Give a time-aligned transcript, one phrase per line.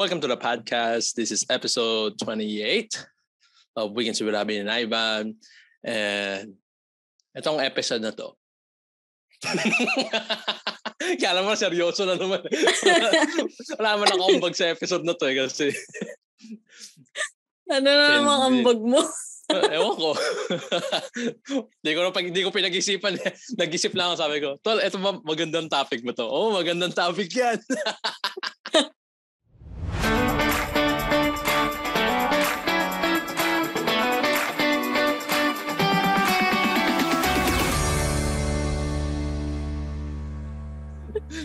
[0.00, 1.12] Welcome to the podcast.
[1.12, 2.88] This is episode 28
[3.76, 5.36] of Weekends with Abby and Ivan.
[5.84, 6.56] And
[7.36, 8.32] itong episode na to.
[11.20, 12.40] Kaya naman seryoso na naman.
[13.76, 15.68] Wala naman ako ambag sa episode na to eh kasi.
[17.68, 19.04] ano na naman ambag mo?
[19.76, 20.10] Ewan ko.
[21.60, 23.36] Hindi ko na pag hindi ko pinag-isipan eh.
[23.60, 26.24] Nag-isip lang ako sabi ko, Tol, ito ba magandang topic mo to?
[26.24, 27.60] Oo, oh, magandang topic yan.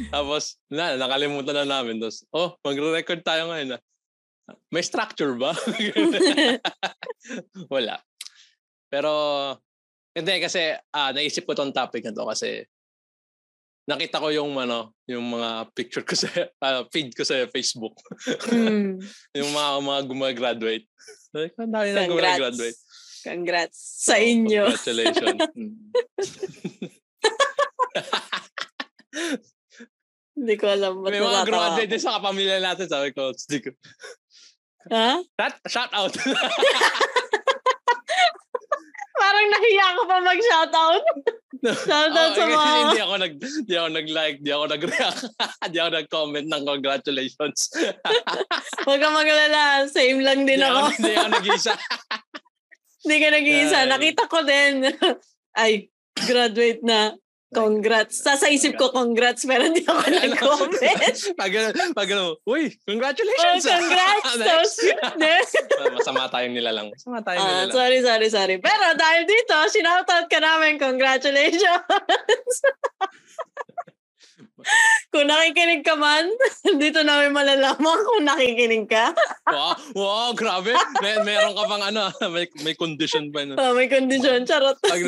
[0.10, 2.00] Tapos, na, nakalimutan na namin.
[2.00, 3.76] Tapos, oh, magre-record tayo ngayon.
[3.76, 3.82] ah.
[4.70, 5.58] May structure ba?
[7.74, 7.98] Wala.
[8.94, 9.12] Pero,
[10.16, 12.64] hindi kasi ah, naisip ko tong topic na to kasi
[13.86, 16.30] nakita ko yung ano, yung mga picture ko sa
[16.66, 17.98] ah, feed ko sa Facebook.
[18.50, 19.02] Mm.
[19.42, 20.86] yung mga mga gumagraduate.
[21.34, 22.14] Ko, Ang dami na Congrats.
[22.14, 22.78] gumagraduate.
[23.26, 24.64] Congrats sa Oh, inyo.
[24.70, 25.42] Congratulations.
[25.58, 25.74] Mm.
[30.46, 32.86] Hindi ko alam ba't May mga natatawa graduate din sa kapamilya natin.
[32.86, 33.70] Sabi ko, hindi ko.
[34.94, 35.18] Ha?
[35.42, 36.14] Shout, shout out.
[39.16, 41.04] Parang nahiya ko pa mag-shoutout.
[41.90, 42.68] Shoutout Oh, sa mga...
[42.78, 45.20] Hindi ako nag hindi ako nag-like, hindi ako nag-react,
[45.66, 47.60] hindi ako nag-comment ng congratulations.
[48.86, 49.90] Huwag ka magalala.
[49.90, 50.78] Same lang din Hindi ako.
[50.78, 51.74] ako, hindi ako nag-isa.
[53.02, 53.78] Hindi ka nag-iisa.
[53.82, 53.90] Ay.
[53.90, 54.74] Nakita ko din.
[55.58, 55.72] Ay,
[56.22, 57.18] graduate na.
[57.48, 58.20] Congrats.
[58.20, 61.16] Sa sa isip ko, congrats, pero hindi ako nag-comment.
[61.38, 61.52] pag,
[61.94, 63.64] pag ano, uy, Oh, congratulations!
[63.64, 64.26] congrats!
[64.26, 64.34] So
[65.16, 65.54] Next.
[65.54, 65.94] sweet.
[65.94, 66.90] Masama tayong nilalang.
[66.92, 67.72] Masama tayong Ah, nilalang.
[67.72, 68.56] sorry, sorry, sorry.
[68.58, 70.76] Pero dahil dito, sinoutout ka namin.
[70.76, 71.86] Congratulations!
[75.14, 76.26] kung nakikinig ka man,
[76.76, 79.14] dito namin malalaman kung nakikinig ka.
[79.46, 80.74] Wow, wow, grabe.
[81.00, 83.46] May, meron ka pang ano, may, may condition pa.
[83.46, 83.54] No?
[83.56, 84.44] Oh, may kondisyon.
[84.44, 84.76] Charot.
[84.82, 85.02] Pag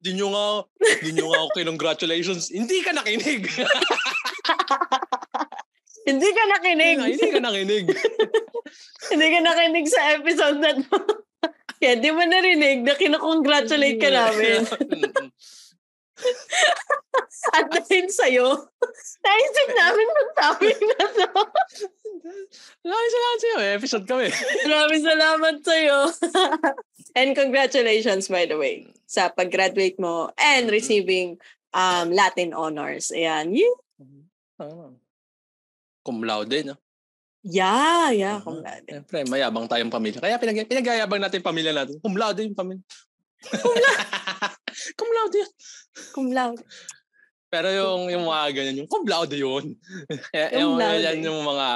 [0.00, 0.44] di nyo nga,
[1.04, 2.48] di nyo nga ako congratulations.
[2.54, 3.44] Hindi ka nakinig.
[6.08, 6.96] Hindi ka nakinig.
[6.98, 7.86] Hindi ka nakinig.
[9.12, 10.96] Hindi ka nakinig sa episode na to.
[11.80, 14.64] Kaya di mo narinig na kinakongratulate ka namin.
[17.56, 18.68] At dahil sa'yo,
[19.24, 21.28] naisip namin ng topic na to.
[22.80, 23.56] Maraming salamat sa'yo.
[23.58, 23.70] eh.
[23.76, 24.26] Episode kami.
[24.64, 25.98] Maraming salamat sa'yo.
[27.18, 31.40] and congratulations, by the way, sa pag-graduate mo and receiving
[31.72, 33.10] um, Latin honors.
[33.10, 33.56] Ayan.
[33.56, 33.70] You,
[34.60, 34.92] Ah.
[36.04, 36.76] Cum laude, no?
[37.40, 38.84] yeah, yeah, Ah, cum laude.
[38.84, 40.20] Siyempre, mayabang tayong pamilya.
[40.20, 41.96] Kaya pinag pinagayabang natin yung pamilya natin.
[42.04, 42.84] Cum laude yung pamilya.
[44.96, 45.50] cum laude yun.
[46.12, 46.60] Cum laude.
[47.48, 49.64] Pero yung, yung mga ganyan, yung cum laude yun.
[50.28, 51.02] Cum yung, laude.
[51.08, 51.66] yan yung mga,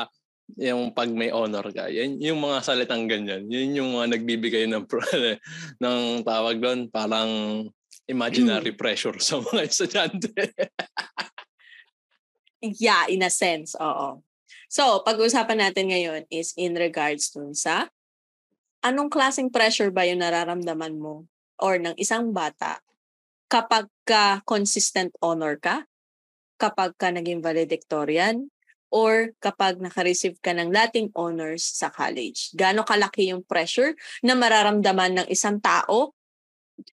[0.55, 4.87] yung pag may honor ka, yan, yung mga salitang ganyan, yun yung mga nagbibigay ng,
[5.83, 7.65] ng tawag doon, parang
[8.07, 10.33] imaginary pressure sa mga estudyante.
[12.63, 14.23] Yeah, in a sense, oo.
[14.71, 17.91] So, pag-uusapan natin ngayon is in regards dun sa
[18.85, 21.25] anong klaseng pressure ba yung nararamdaman mo
[21.57, 22.83] or ng isang bata
[23.49, 25.87] kapag ka consistent honor ka,
[26.59, 28.51] kapag ka naging valedictorian,
[28.95, 32.55] or kapag nakareceive ka ng Latin honors sa college.
[32.55, 36.15] Gaano kalaki yung pressure na mararamdaman ng isang tao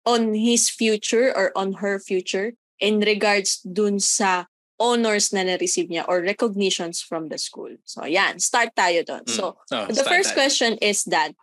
[0.09, 4.50] on his future or on her future in regards dun sa
[4.81, 7.69] honors na na-receive niya or recognitions from the school.
[7.85, 8.41] So, yan.
[8.41, 9.29] Start tayo doon.
[9.29, 10.38] So, Oh, the first tayo.
[10.41, 11.38] question is that,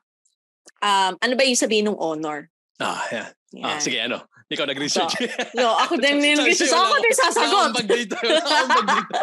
[0.83, 2.51] um, ano ba yung sabihin ng honor?
[2.83, 3.31] Ah, yan.
[3.63, 4.27] Ah, sige, ano?
[4.49, 5.13] Ikaw nag-research.
[5.53, 7.53] So, ako din yung wala ako din sasagot.
[7.53, 8.17] akong bag dito.
[8.17, 9.21] Dito.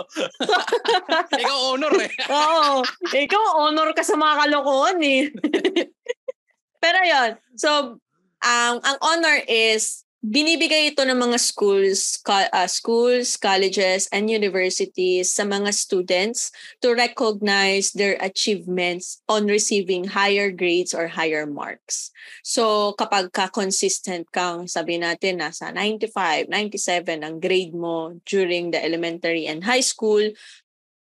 [1.41, 2.11] Ikaw honor eh.
[2.29, 2.85] Oo.
[3.09, 5.33] Ikaw, honor ka sa mga kalokohan eh.
[6.77, 7.97] Pero yon So,
[8.45, 15.29] ang ang honor is, binibigay ito ng mga schools, co- uh, schools, colleges, and universities
[15.29, 16.49] sa mga students
[16.81, 22.09] to recognize their achievements on receiving higher grades or higher marks.
[22.41, 29.45] So, kapag ka-consistent kang, sabi natin, nasa 95, 97 ang grade mo during the elementary
[29.45, 30.25] and high school,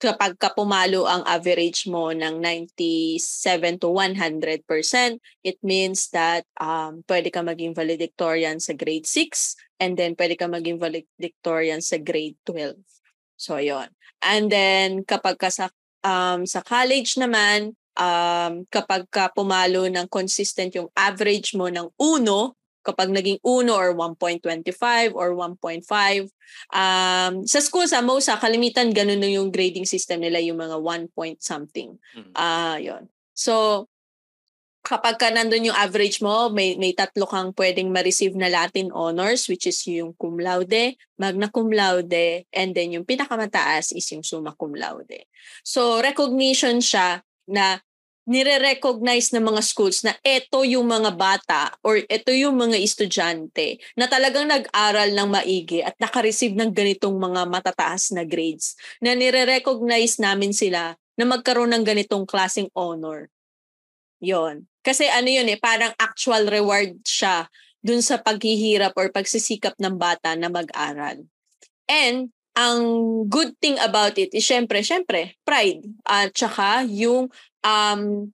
[0.02, 4.66] kapag ka pumalo ang average mo ng 97 to 100%,
[5.46, 10.50] it means that um, pwede ka maging valedictorian sa grade 6 and then pwede ka
[10.50, 12.82] maging valedictorian sa grade 12.
[13.38, 13.94] So, yon.
[14.18, 15.70] And then, kapag ka sa,
[16.02, 22.58] um, sa college naman, um, kapag ka pumalo ng consistent yung average mo ng uno
[22.82, 25.86] kapag naging 1 or 1.25 or 1.5.
[26.74, 31.14] Um, sa school sa MOSA, kalimitan ganun na yung grading system nila, yung mga 1
[31.14, 31.96] point something.
[32.14, 32.32] Mm.
[32.34, 33.02] Ah, uh, yon.
[33.32, 33.86] So,
[34.82, 39.46] kapag ka nandun yung average mo, may, may tatlo kang pwedeng ma-receive na Latin honors,
[39.46, 44.58] which is yung cum laude, magna cum laude, and then yung pinakamataas is yung summa
[44.58, 45.22] cum laude.
[45.62, 47.78] So, recognition siya na
[48.22, 54.06] nire-recognize ng mga schools na ito yung mga bata or ito yung mga estudyante na
[54.06, 60.54] talagang nag-aral ng maigi at naka-receive ng ganitong mga matataas na grades na nire-recognize namin
[60.54, 63.26] sila na magkaroon ng ganitong klaseng honor.
[64.22, 64.70] Yon.
[64.86, 67.50] Kasi ano yun eh, parang actual reward siya
[67.82, 71.26] dun sa paghihirap or pagsisikap ng bata na mag-aral.
[71.90, 72.82] And ang
[73.26, 75.82] good thing about it is syempre, syempre, pride.
[76.06, 77.32] At saka yung
[77.66, 78.30] um,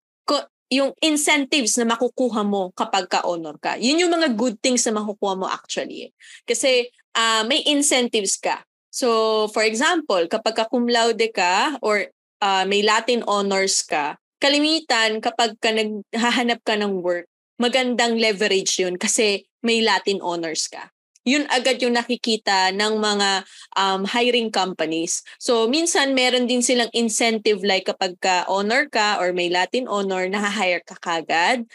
[0.69, 3.81] yung incentives na makukuha mo kapag ka-honor ka.
[3.81, 6.13] Yun yung mga good things na makukuha mo actually.
[6.45, 8.61] Kasi uh, may incentives ka.
[8.93, 12.13] So, for example, kapag ka cum laude ka or
[12.45, 17.25] uh, may Latin honors ka, kalimitan kapag ka naghahanap ka ng work,
[17.59, 20.93] magandang leverage yun kasi may Latin honors ka
[21.29, 23.45] yun agad yung nakikita ng mga
[23.77, 25.21] um, hiring companies.
[25.37, 30.25] So, minsan meron din silang incentive like kapag ka honor ka or may Latin honor,
[30.25, 31.69] na-hire ka kagad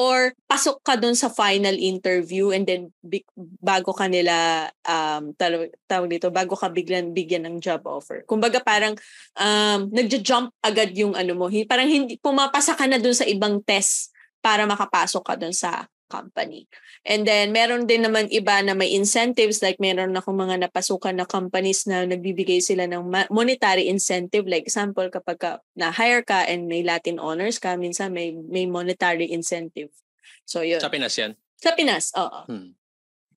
[0.00, 3.26] or pasok ka doon sa final interview and then big,
[3.60, 8.24] bago ka nila um tawag, tawag dito bago ka biglan bigyan ng job offer.
[8.24, 8.96] Kumbaga parang
[9.36, 11.52] um nagja-jump agad yung ano mo.
[11.68, 16.66] Parang hindi pumapasa ka na doon sa ibang test para makapasok ka doon sa company.
[17.06, 21.24] And then, meron din naman iba na may incentives like meron akong mga napasukan na
[21.24, 24.50] companies na nagbibigay sila ng monetary incentive.
[24.50, 29.30] Like example, kapag ka, na-hire ka and may Latin honors ka, minsan may, may monetary
[29.30, 29.94] incentive.
[30.42, 30.82] So, yun.
[30.82, 31.38] Sa Pinas yan?
[31.62, 32.50] Sa Pinas, oo.
[32.50, 32.74] Hmm.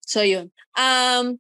[0.02, 0.50] So, yun.
[0.74, 1.38] Um,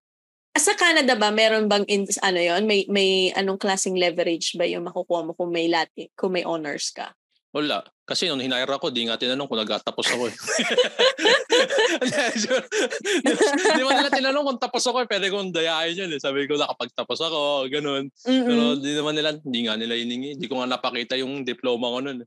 [0.53, 4.85] sa Canada ba meron bang in, ano yon may may anong klaseng leverage ba yung
[4.85, 7.09] makukuha mo kung may Latin kung may honors ka
[7.53, 7.85] wala.
[8.03, 10.35] Kasi nung hinire ako, di nga tinanong kung nagtatapos ako eh.
[13.77, 15.07] di mo nila tinanong kung tapos ako eh.
[15.07, 16.19] Pwede kong dayain yun eh.
[16.19, 18.11] Sabi ko nakapagtapos ako, ganun.
[18.27, 18.43] Mm-mm.
[18.43, 20.35] Pero di naman nila, hindi nga nila hiningi.
[20.35, 22.19] Di ko nga napakita yung diploma ko nun.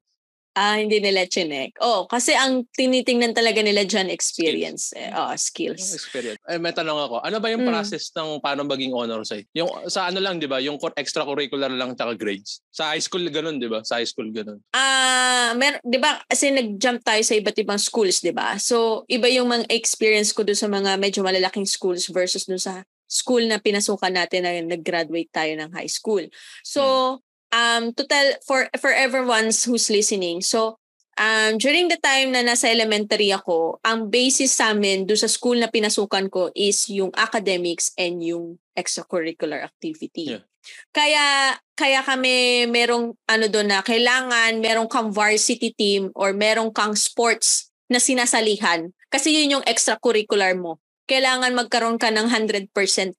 [0.57, 1.77] Ah, hindi nila chinek.
[1.85, 4.97] Oh, kasi ang tinitingnan talaga nila dyan experience.
[4.97, 5.05] Skills.
[5.05, 5.13] Eh.
[5.13, 5.93] Oh, skills.
[5.93, 6.41] Experience.
[6.49, 7.21] Eh, may tanong ako.
[7.21, 7.69] Ano ba yung mm.
[7.69, 9.53] process ng paano maging honor site?
[9.53, 10.57] Yung sa ano lang, 'di ba?
[10.65, 12.65] Yung extracurricular lang tsaka grades.
[12.73, 13.85] Sa high school ganun, 'di ba?
[13.85, 14.65] Sa high school ganun.
[14.73, 16.25] Ah, uh, mer 'di ba?
[16.25, 18.57] Kasi nag-jump tayo sa iba't ibang schools, 'di ba?
[18.57, 22.81] So, iba yung mga experience ko doon sa mga medyo malalaking schools versus doon sa
[23.05, 26.25] school na pinasukan natin na nag-graduate tayo ng high school.
[26.65, 26.81] So,
[27.21, 27.26] hmm
[27.57, 30.45] um, to tell for for everyone who's listening.
[30.45, 30.77] So,
[31.17, 35.57] um, during the time na nasa elementary ako, ang basis sa amin do sa school
[35.57, 40.37] na pinasukan ko is yung academics and yung extracurricular activity.
[40.37, 40.45] Yeah.
[40.91, 46.99] Kaya kaya kami merong ano doon na kailangan merong kang varsity team or merong kang
[46.99, 52.71] sports na sinasalihan kasi yun yung extracurricular mo kailangan magkaroon ka ng 100%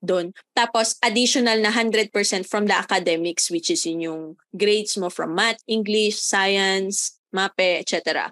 [0.04, 0.36] doon.
[0.52, 2.12] Tapos, additional na 100%
[2.44, 8.32] from the academics, which is in yung grades mo from math, English, science, MAPE, etc.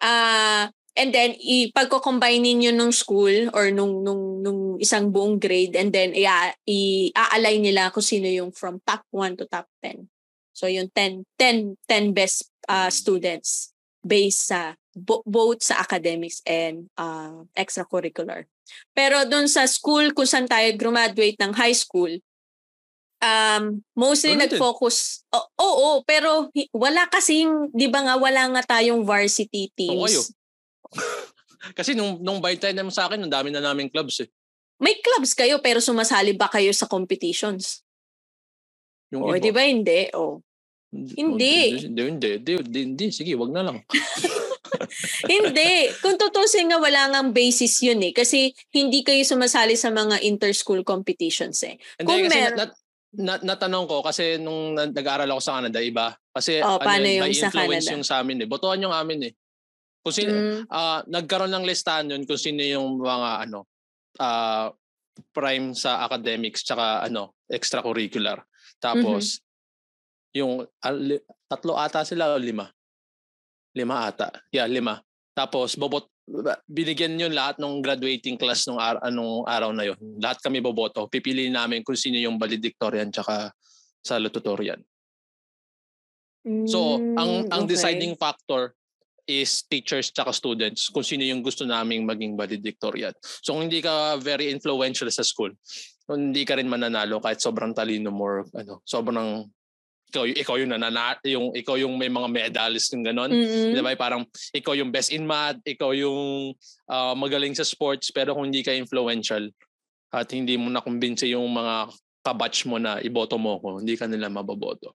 [0.00, 5.92] Uh, and then, ipagko-combine ninyo nung school or nung, nung, nung isang buong grade and
[5.92, 10.08] then i-align nila kung sino yung from top 1 to top 10.
[10.56, 17.44] So, yung 10, 10, 10 best uh, students based sa both sa academics and uh,
[17.52, 18.48] extracurricular.
[18.92, 22.10] Pero doon sa school kung saan tayo graduate ng high school,
[23.20, 25.26] um, mostly ano nag-focus.
[25.32, 30.32] Oo, oh, oh, oh, pero wala kasing, di ba nga, wala nga tayong varsity teams.
[31.78, 34.28] Kasi nung, nung by time naman sa akin, ang dami na naming clubs eh.
[34.76, 37.80] May clubs kayo pero sumasali ba kayo sa competitions?
[39.08, 40.12] Yung o, di ba hindi?
[40.12, 40.44] O.
[40.92, 41.80] Hindi.
[41.80, 43.06] Hindi, hindi, hindi, hindi, hindi.
[43.10, 43.78] Sige, wag na lang.
[45.32, 45.90] hindi.
[46.02, 48.12] Kung tutusin nga, wala nga basis yun eh.
[48.12, 51.78] Kasi hindi kayo sumasali sa mga inter-school competitions eh.
[51.98, 52.72] Hindi, Kung kasi mer- nat,
[53.16, 56.12] nat, natanong ko, kasi nung nag-aaral ako sa Canada, iba.
[56.36, 58.48] Kasi oh, ano, yung may influence yung sa amin eh.
[58.48, 59.32] Botohan yung amin eh.
[60.04, 60.70] Kung sino, mm.
[60.70, 63.66] uh, nagkaroon ng listahan yun kung sino yung mga ano,
[64.22, 64.70] uh,
[65.32, 68.44] prime sa academics tsaka ano, extracurricular.
[68.78, 70.36] Tapos, mm-hmm.
[70.36, 71.18] yung uh,
[71.48, 72.68] tatlo ata sila o lima.
[73.76, 74.32] Lima ata.
[74.48, 74.98] Yeah, lima.
[75.36, 76.08] Tapos bobot
[76.66, 79.98] binigyan yun lahat ng graduating class nung ar- anong araw na yon.
[80.18, 81.06] Lahat kami boboto.
[81.06, 83.54] Pipiliin namin kung sino yung valedictorian tsaka
[84.02, 84.82] salutatorian.
[86.70, 87.74] So, ang ang hmm, okay.
[87.74, 88.70] deciding factor
[89.26, 93.10] is teachers tsaka students kung sino yung gusto naming maging valedictorian.
[93.42, 95.50] So kung hindi ka very influential sa school,
[96.06, 99.42] hindi ka rin mananalo kahit sobrang talino mo ano, sobrang
[100.06, 103.30] ikaw, ikaw yung nanana, yung ikaw yung may mga medalist ng ganon.
[103.30, 103.72] Mm-hmm.
[103.74, 103.92] 'Di ba?
[103.98, 104.22] Parang
[104.54, 106.54] ikaw yung best in math, ikaw yung
[106.88, 109.50] uh, magaling sa sports pero kung hindi ka influential
[110.14, 111.90] at hindi mo na kumbinsi yung mga
[112.22, 114.94] kabatch mo na iboto mo ko, hindi ka nila maboboto.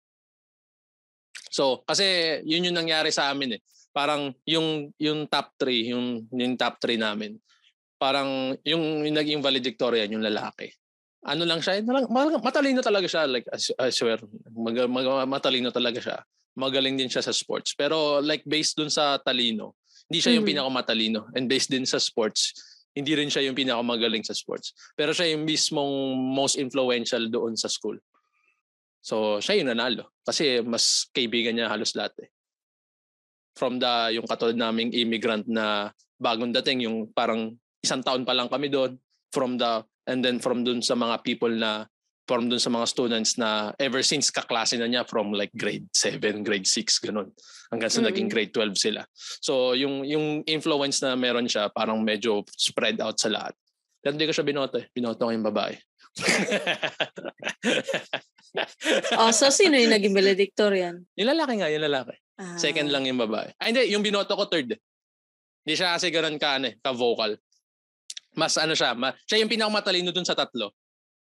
[1.52, 6.56] So, kasi yun yung nangyari sa amin eh parang yung yung top 3, yung yung
[6.56, 7.36] top 3 namin.
[8.02, 10.74] Parang yung, yung naging valedictorian yung lalaki.
[11.22, 11.86] Ano lang siya,
[12.42, 13.46] matalino talaga siya like
[13.78, 14.18] I swear,
[14.50, 16.18] mag, mag, matalino talaga siya.
[16.58, 17.78] Magaling din siya sa sports.
[17.78, 19.78] Pero like based dun sa talino,
[20.10, 20.52] hindi siya yung mm.
[20.58, 22.58] pinakamatalino and based din sa sports,
[22.98, 24.74] hindi rin siya yung pinakamagaling sa sports.
[24.98, 27.96] Pero siya yung mismong most influential doon sa school.
[29.02, 30.12] So, siya yung nanalo.
[30.26, 32.30] Kasi mas kaibigan niya halos lahat eh
[33.56, 38.48] from the yung katulad naming immigrant na bagong dating yung parang isang taon pa lang
[38.48, 38.96] kami doon
[39.34, 41.88] from the and then from doon sa mga people na
[42.28, 46.44] from doon sa mga students na ever since kaklase na niya from like grade 7,
[46.44, 47.32] grade 6 ganun
[47.72, 48.12] hanggang sa mm-hmm.
[48.12, 49.08] naging grade 12 sila.
[49.40, 53.56] So yung yung influence na meron siya parang medyo spread out sa lahat.
[54.04, 54.90] Pero hindi ko siya binoto eh.
[54.92, 55.78] Binoto ko yung babae.
[59.22, 61.06] oh, so sino yung naging valedictorian?
[61.16, 62.18] Yung lalaki nga, yung lalaki.
[62.42, 62.58] Ah.
[62.58, 63.54] Second lang yung babae.
[63.62, 63.94] Ay, hindi.
[63.94, 64.74] Yung binoto ko third.
[65.62, 67.38] Hindi siya kasi ganun ka, ano, eh, ka-vocal.
[68.38, 70.72] Mas ano siya, ma- siya yung pinakamatalino dun sa tatlo.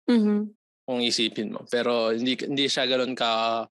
[0.10, 0.40] Mm-hmm.
[0.86, 1.66] Kung isipin mo.
[1.70, 3.64] Pero hindi hindi siya ganun ka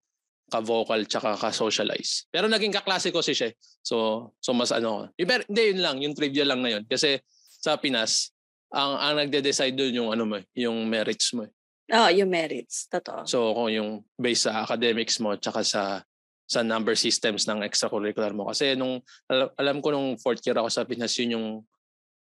[0.51, 2.29] ka-vocal tsaka ka-socialize.
[2.29, 3.51] Pero naging kaklase ko si siya.
[3.81, 5.09] So, so mas ano.
[5.17, 5.97] Pero, hindi, yun lang.
[6.05, 6.85] Yung trivia lang na yun.
[6.85, 8.31] Kasi sa Pinas,
[8.69, 11.49] ang, ang nagde-decide doon yung ano mo, eh, yung merits mo.
[11.93, 12.87] Oh, yung merits.
[12.93, 13.25] Totoo.
[13.25, 16.05] So, kung yung based sa academics mo tsaka sa
[16.45, 18.53] sa number systems ng extracurricular mo.
[18.53, 19.01] Kasi nung,
[19.33, 21.47] alam, alam ko nung fourth year ako sa Pinas, yun yung,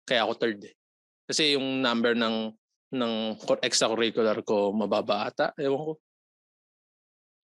[0.06, 0.74] kaya ako third eh.
[1.24, 2.52] Kasi yung number ng,
[2.94, 3.12] ng
[3.64, 5.50] extracurricular ko mababa ata.
[5.56, 5.94] Ewan ko.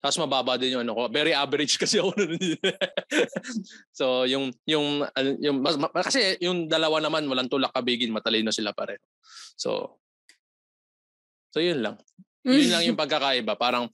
[0.01, 1.01] Tapos mababa din yung ano ko.
[1.13, 2.37] Very average kasi ako nun.
[3.99, 5.05] so yung yung
[5.37, 9.01] yung mas, kasi yung dalawa naman walang tulak kabigin, matalino sila pareho.
[9.57, 10.01] So
[11.51, 11.99] So yun lang.
[12.47, 13.59] Yun lang yung pagkakaiba.
[13.59, 13.91] Parang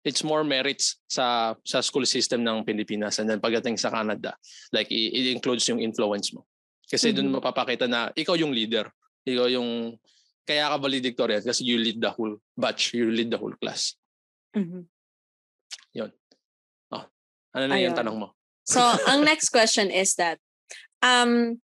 [0.00, 4.32] it's more merits sa sa school system ng Pilipinas and then pagdating sa Canada
[4.72, 6.48] like it, it includes yung influence mo
[6.88, 7.16] kasi mm-hmm.
[7.20, 8.88] doon mapapakita na ikaw yung leader
[9.26, 9.96] ikaw yung
[10.44, 13.94] kaya ka valedictorian kasi you lead the whole batch you lead the whole class.
[14.50, 14.82] Mm-hmm.
[15.94, 16.10] yun.
[16.90, 17.06] Oh,
[17.54, 17.94] ano na Ayun.
[17.94, 18.34] yung tanong mo?
[18.66, 20.42] So ang next question is that
[21.02, 21.62] um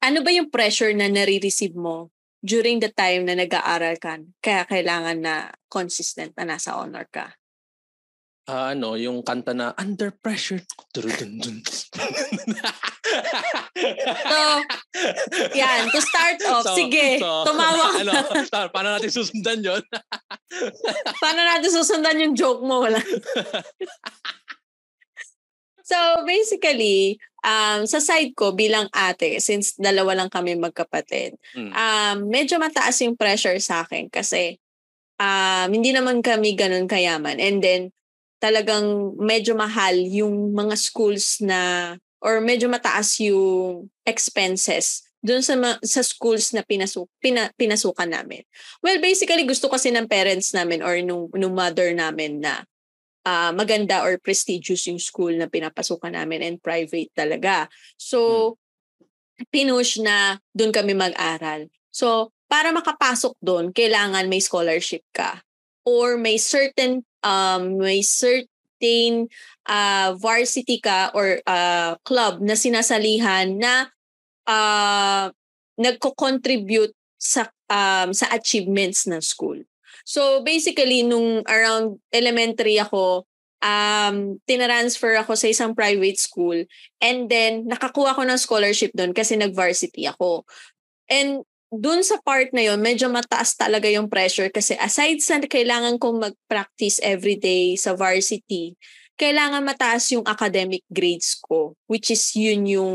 [0.00, 2.08] ano ba yung pressure na nare-receive mo
[2.40, 4.20] during the time na nag-aaral ka?
[4.40, 7.34] Kaya kailangan na consistent na nasa honor ka
[8.48, 10.60] uh, ano, yung kanta na Under Pressure.
[14.24, 14.38] so,
[15.52, 18.12] yan, to start off, so, sige, so, tumawa ano,
[18.74, 19.82] paano natin susundan yon
[21.22, 22.84] paano natin susundan yung joke mo?
[22.84, 23.00] Wala.
[25.90, 31.72] so, basically, um, sa side ko bilang ate, since dalawa lang kami magkapatid, mm.
[31.72, 34.56] um, medyo mataas yung pressure sa akin kasi
[35.20, 37.38] um, hindi naman kami ganun kayaman.
[37.38, 37.92] And then,
[38.44, 46.04] talagang medyo mahal yung mga schools na or medyo mataas yung expenses doon sa sa
[46.04, 48.44] schools na pinasuk pina, pinasukan namin.
[48.84, 52.68] Well, basically gusto kasi ng parents namin or nung, nung mother namin na
[53.24, 57.72] uh, maganda or prestigious yung school na pinapasukan namin and private talaga.
[57.96, 58.60] So,
[59.40, 59.48] hmm.
[59.48, 61.72] pinush na doon kami mag-aral.
[61.88, 65.40] So, para makapasok doon, kailangan may scholarship ka
[65.88, 69.32] or may certain um, may certain
[69.64, 73.88] uh, varsity ka or uh, club na sinasalihan na
[74.44, 75.32] uh,
[75.80, 79.64] nagko-contribute sa um, sa achievements ng school.
[80.04, 83.24] So basically nung around elementary ako
[83.64, 86.68] um tinransfer ako sa isang private school
[87.00, 90.44] and then nakakuha ko ng scholarship doon kasi nag-varsity ako.
[91.08, 91.48] And
[91.80, 96.20] dun sa part na yon medyo mataas talaga yung pressure kasi aside sa kailangan kong
[96.20, 98.74] mag-practice every day sa varsity,
[99.14, 102.92] kailangan mataas yung academic grades ko, which is yun yung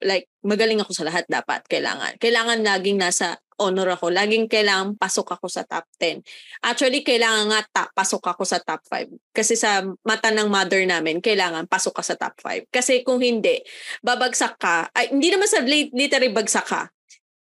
[0.00, 2.16] like magaling ako sa lahat dapat kailangan.
[2.16, 4.08] Kailangan laging nasa honor ako.
[4.08, 6.24] Laging kailangan pasok ako sa top 10.
[6.64, 9.12] Actually, kailangan nga ta- pasok ako sa top 5.
[9.36, 12.72] Kasi sa mata ng mother namin, kailangan pasok ka sa top 5.
[12.72, 13.60] Kasi kung hindi,
[14.00, 14.88] babagsak ka.
[14.96, 16.88] Ay, hindi naman sa literally bagsak ka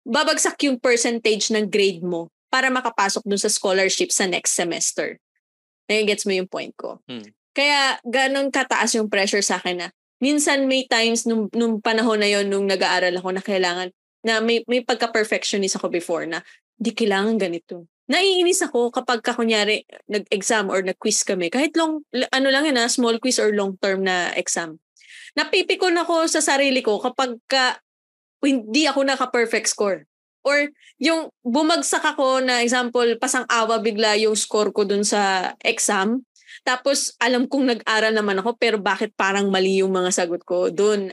[0.07, 5.19] babagsak yung percentage ng grade mo para makapasok dun sa scholarship sa next semester.
[5.91, 7.03] Nagigets mo yung point ko.
[7.11, 7.27] Hmm.
[7.51, 9.89] Kaya ganun kataas yung pressure sa akin na
[10.23, 13.89] minsan may times nung, nung panahon na yon nung nag-aaral ako na kailangan,
[14.25, 16.43] na may, may pagka-perfectionist ako before na,
[16.75, 17.87] di kailangan ganito.
[18.07, 21.51] Naiinis ako kapag ka, kunyari, nag-exam or nag-quiz kami.
[21.51, 24.79] Kahit long, ano lang yun, small quiz or long-term na exam.
[25.35, 27.83] Napipikon ako sa sarili ko kapag ka,
[28.47, 30.07] hindi ako naka-perfect score.
[30.47, 30.71] Or
[31.03, 36.23] yung bumagsak ako na example, pasang-awa bigla yung score ko dun sa exam.
[36.63, 41.11] Tapos alam kong nag-aral naman ako pero bakit parang mali yung mga sagot ko doon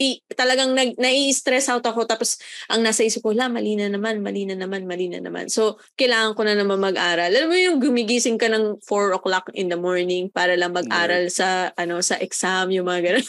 [0.00, 2.40] i, talagang nag, nai-stress out ako tapos
[2.72, 5.52] ang nasa isip ko, la, mali na naman, mali na naman, mali na naman.
[5.52, 7.28] So, kailangan ko na naman mag-aral.
[7.28, 11.36] Alam mo yung gumigising ka ng 4 o'clock in the morning para lang mag-aral yeah.
[11.36, 13.28] sa ano sa exam, yung mga ganun.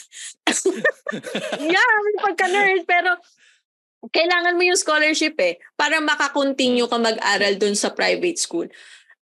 [1.75, 2.87] yeah, pagka-nerd.
[2.87, 3.19] Pero,
[4.09, 8.65] kailangan mo yung scholarship eh para makakontinue ka mag-aral dun sa private school.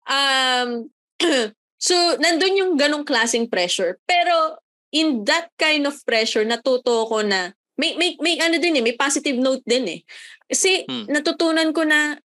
[0.08, 0.88] Um,
[1.82, 4.00] so, nandun yung ganong klaseng pressure.
[4.08, 4.62] Pero,
[4.94, 8.98] in that kind of pressure, natuto ko na, may, may, may ano din eh, may
[8.98, 10.00] positive note din eh.
[10.50, 11.08] Kasi hmm.
[11.08, 12.18] natutunan ko na,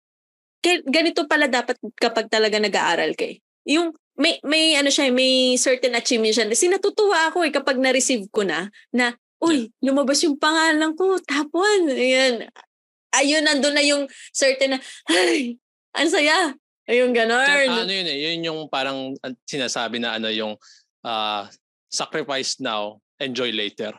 [0.65, 3.39] ganito pala dapat kapag talaga nag-aaral kay.
[3.69, 6.49] Yung, may, may ano siya, may certain achievement siya.
[6.49, 9.13] Kasi natutuwa ako eh kapag na-receive ko na, na,
[9.45, 9.93] uy, yeah.
[9.93, 11.93] lumabas yung pangalan ko, top one.
[11.93, 12.49] Ayan.
[13.15, 14.79] Ayun, nandun na yung certain na,
[15.13, 15.61] ay,
[15.95, 16.57] ang saya.
[16.85, 17.45] Ayun, ganon.
[17.87, 19.17] ano yun eh, yun yung parang
[19.49, 20.53] sinasabi na ano yung
[21.05, 21.45] uh,
[21.95, 23.95] sacrifice now, enjoy later.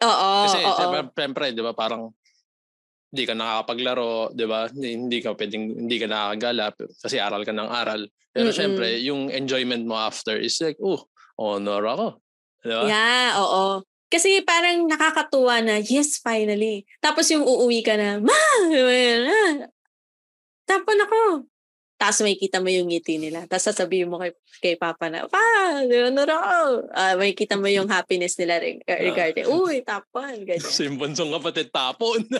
[0.00, 2.10] Oo, Kasi siyempre, di ba, parang
[3.12, 4.66] hindi ka nakakapaglaro, di ba?
[4.72, 8.08] Hindi ka pwedeng, hindi ka nakakagala kasi aral ka ng aral.
[8.32, 8.56] Pero Mm-mm.
[8.56, 11.04] syempre, yung enjoyment mo after is like, oh,
[11.36, 12.08] honor ako.
[12.64, 12.88] Di ba?
[12.88, 13.84] Yeah, oo.
[14.08, 16.88] Kasi parang nakakatuwa na, yes, finally.
[17.04, 18.40] Tapos yung uuwi ka na, ma!
[20.64, 21.20] Tapon ako.
[22.02, 23.46] Tapos may kita mo yung ngiti nila.
[23.46, 25.38] Tapos sasabihin mo kay, kay Papa na, Pa,
[25.86, 26.82] ano raw?
[26.82, 28.98] Uh, may kita mo yung happiness nila ah.
[28.98, 30.42] regarding, uh, uy, tapon.
[30.42, 30.66] Ganyan.
[30.66, 32.26] So yung bansong kapatid, tapon.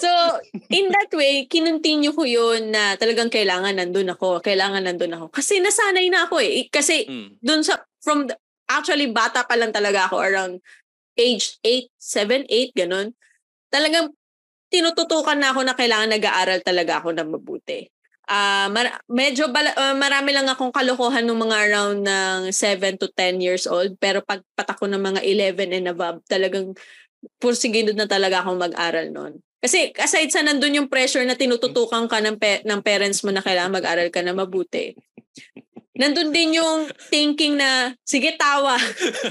[0.00, 0.08] so,
[0.72, 4.40] in that way, kinontinue ko yun na talagang kailangan nandun ako.
[4.40, 5.28] Kailangan nandun ako.
[5.28, 6.72] Kasi nasanay na ako eh.
[6.72, 7.44] Kasi mm.
[7.44, 8.34] dun sa, from, the,
[8.72, 10.64] actually, bata pa lang talaga ako around
[11.20, 13.12] age 8, 7, 8, ganun.
[13.68, 14.16] Talagang
[14.72, 17.88] tinututukan na ako na kailangan nag-aaral talaga ako ng mabuti.
[18.24, 23.12] Uh, mar- medyo bala- uh, marami lang akong kalokohan ng mga around ng 7 to
[23.12, 26.72] 10 years old pero pag patako ng mga 11 and above talagang
[27.36, 29.44] pursigido na talaga akong mag-aral noon.
[29.60, 33.40] Kasi aside sa nandun yung pressure na tinututukan ka ng, pe- ng parents mo na
[33.40, 34.92] kailangan mag-aral ka na mabuti,
[35.96, 38.76] nandun din yung thinking na, sige tawa.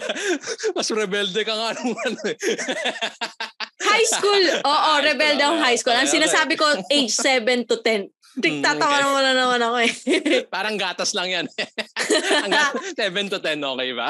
[0.78, 2.38] Mas rebelde ka nga nung ano eh.
[3.84, 4.43] high school.
[4.72, 5.96] Oo, rebel daw high school.
[5.96, 8.08] Ang sinasabi ko, age 7 to 10.
[8.34, 9.22] Tatawa okay.
[9.22, 9.93] na naman ako eh.
[10.56, 11.46] Parang gatas lang yan.
[12.50, 12.54] Ang
[12.98, 14.10] 7 to 10, okay ba?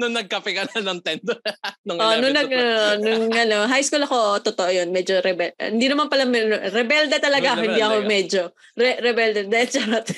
[0.00, 1.36] nung nagkape ka na ng 10 to,
[1.84, 5.52] nung oh, nung, nag, uh, nung ano, high school ako, totoo yun, medyo rebel.
[5.60, 6.24] Hindi naman pala,
[6.72, 8.42] rebelde talaga ako, hindi ako medyo.
[8.80, 10.08] Re- rebelde, de, charot.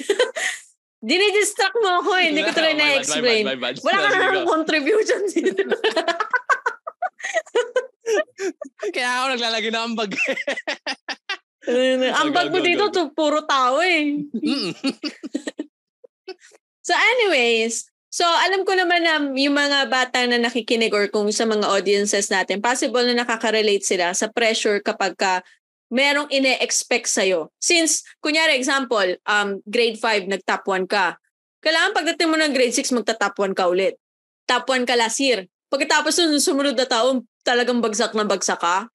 [1.02, 3.44] Dinidistract mo ako eh, hindi ko tuloy na-explain.
[3.82, 5.66] Wala ka na contribution dito.
[8.94, 10.10] Kaya ako naglalagay na ambag.
[12.20, 14.20] ambag mo dito, to, puro tao eh.
[16.86, 21.48] so anyways, so alam ko naman na yung mga bata na nakikinig or kung sa
[21.48, 25.40] mga audiences natin, possible na nakaka-relate sila sa pressure kapag ka
[25.94, 27.54] merong ine-expect sa'yo.
[27.62, 31.14] Since, kunyari example, um, grade 5, nag-top 1 ka.
[31.62, 33.94] Kailangan pagdating mo ng grade 6, magta-top 1 ka ulit.
[34.44, 35.46] Top 1 ka last year.
[35.70, 38.88] Pagkatapos nun, sumunod na taon, talagang bagsak na bagsak ka.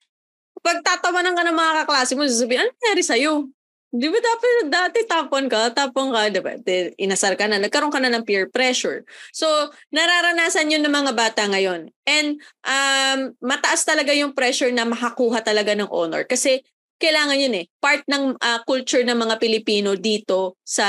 [0.60, 3.48] Pag tatawanan ka ng mga kaklase mo, sasabihin, ano nangyari sa'yo?
[3.90, 6.54] Di ba dapat dati tapon ka, tapon ka, di ba?
[7.02, 9.02] Inasar ka na, nagkaroon ka na ng peer pressure.
[9.34, 9.50] So,
[9.90, 11.90] nararanasan yun ng mga bata ngayon.
[12.06, 16.22] And um, mataas talaga yung pressure na makakuha talaga ng honor.
[16.28, 16.62] Kasi
[17.02, 17.66] kailangan yun eh.
[17.82, 20.86] Part ng uh, culture ng mga Pilipino dito sa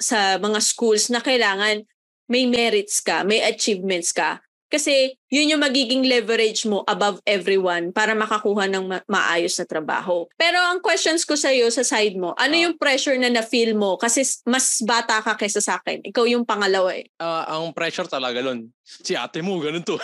[0.00, 1.84] sa mga schools na kailangan
[2.26, 4.40] may merits ka, may achievements ka.
[4.72, 10.30] Kasi yun yung magiging leverage mo above everyone para makakuha ng ma- maayos na trabaho.
[10.38, 13.74] Pero ang questions ko sa iyo sa side mo, ano uh, yung pressure na na-feel
[13.74, 13.98] mo?
[13.98, 16.06] Kasi mas bata ka kaysa sa akin.
[16.06, 17.10] Ikaw yung pangalawa eh.
[17.18, 19.98] Uh, ang pressure talaga nun, si ate mo, ganun to.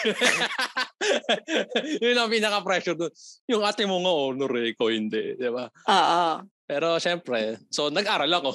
[2.03, 3.15] yun ang pinaka-pressure doon.
[3.47, 5.39] Yung ate mo nga honor eh, ikaw hindi.
[5.39, 5.71] Di ba?
[5.71, 6.43] Oo.
[6.71, 8.55] Pero syempre, so nag-aral ako.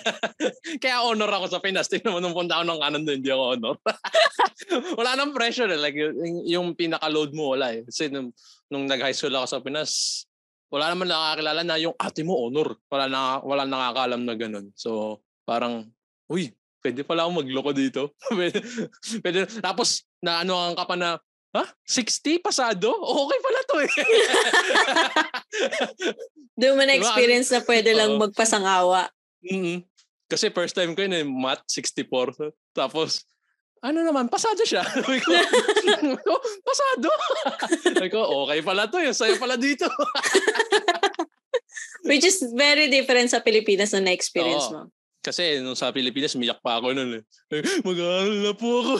[0.82, 1.84] Kaya honor ako sa Pinas.
[1.84, 3.76] Tingnan mo nung punta ako ng kanan doon, hindi ako honor.
[4.96, 5.76] wala nang pressure eh.
[5.86, 7.86] Like, yung, yung pinaka-load mo, wala eh.
[7.86, 8.34] Kasi nung,
[8.66, 10.26] nung nag-high school ako sa Pinas,
[10.66, 12.74] wala naman nakakilala na yung ate mo honor.
[12.90, 14.74] Wala na wala nakakaalam na ganun.
[14.74, 15.86] So, parang,
[16.26, 16.50] uy,
[16.82, 18.18] pwede pala akong magloko dito.
[18.38, 18.58] pwede,
[19.22, 21.22] pwede, tapos, na ano ang ka pa na,
[21.54, 21.64] ha?
[21.86, 22.90] 60 pasado?
[22.90, 23.92] Okay pala to eh.
[26.58, 29.06] Doon mo na-experience na pwede lang magpasangawa.
[29.46, 29.86] mm
[30.26, 32.50] Kasi first time ko yun eh, math 64.
[32.74, 33.22] Tapos,
[33.84, 34.80] ano naman, pasado siya.
[36.32, 37.08] "Oh, pasado?
[37.96, 38.98] Sabi ko, okay pala to.
[39.02, 39.84] Yung sa'yo pala dito.
[42.08, 44.72] Which is very different sa Pilipinas na na-experience Oo.
[44.72, 44.82] mo.
[45.20, 47.22] Kasi nung sa Pilipinas, miyak pa ako nun eh.
[47.82, 48.94] Mag-aaral na po ako.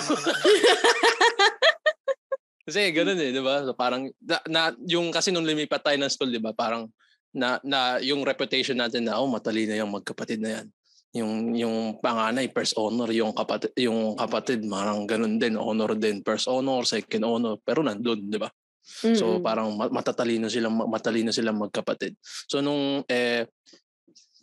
[2.66, 3.62] kasi ganun eh, di ba?
[3.62, 4.60] So, parang, na, na,
[4.90, 6.50] yung kasi nung lumipat tayo ng school, di ba?
[6.50, 6.90] Parang,
[7.30, 10.66] na, na yung reputation natin na, oh, matalino yung magkapatid na yan.
[11.14, 16.50] Yung, yung panganay, first honor, yung kapatid, yung kapatid, marang ganun din, honor din, first
[16.50, 18.50] honor, second honor, pero nandun, di ba?
[18.86, 19.42] So Mm-mm.
[19.42, 22.14] parang ma- matatalino sila matalino sila magkapatid.
[22.46, 23.50] So nung eh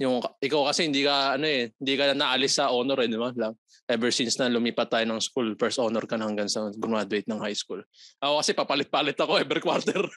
[0.04, 3.32] yung ikaw kasi hindi ka ano eh hindi ka naalis sa honor eh, di ba?
[3.32, 3.56] Lang.
[3.84, 7.36] Ever since na lumipat tayo ng school, first honor ka na hanggang sa graduate ng
[7.44, 7.84] high school.
[8.24, 10.08] Ako kasi papalit-palit ako every quarter.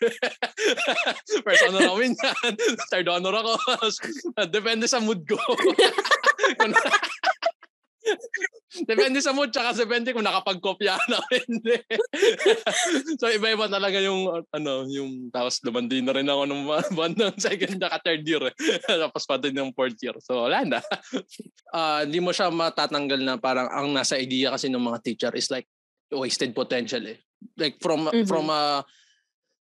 [1.46, 2.34] first honor ako minsan,
[2.94, 3.58] third honor ako.
[4.56, 5.38] Depende sa mood ko.
[8.84, 11.76] Depende sa mood, tsaka depende kung nakapag-kopya na hindi.
[13.20, 17.96] so iba-iba talaga yung ano, yung tapos lumandi na rin ako nung bandang second na
[18.02, 18.42] third year.
[18.50, 18.54] eh.
[19.02, 20.14] tapos pati ng fourth year.
[20.20, 20.80] So wala na.
[21.70, 25.48] Ah, Hindi mo siya matatanggal na parang ang nasa idea kasi ng mga teacher is
[25.48, 25.66] like
[26.10, 27.18] wasted potential eh.
[27.56, 28.26] Like from Mhm.
[28.26, 28.82] from a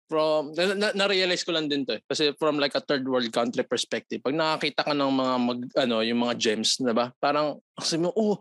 [0.08, 2.02] from na, na, na-realize ko lang din to eh.
[2.08, 5.96] Kasi from like a third world country perspective, pag nakakita ka ng mga mag, ano,
[6.00, 7.12] yung mga gems, 'di ba?
[7.20, 8.40] Parang kasi mo, oh,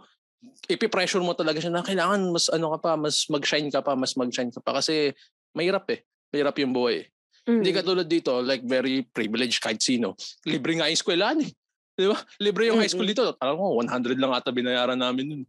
[0.72, 4.16] ipi-pressure mo talaga siya na kailangan mas ano ka pa, mas mag-shine ka pa, mas
[4.16, 5.12] mag-shine ka pa kasi
[5.52, 6.02] mahirap eh.
[6.32, 7.04] Mahirap yung buhay.
[7.04, 7.06] eh.
[7.48, 7.64] Mm-mm.
[7.64, 10.20] Hindi katulad dito, like very privileged kahit sino.
[10.44, 11.52] Libre nga yung eskwelahan eh.
[11.98, 12.20] Di ba?
[12.44, 13.24] Libre yung high school dito.
[13.40, 15.44] Alam mo, 100 lang ata binayaran namin nun.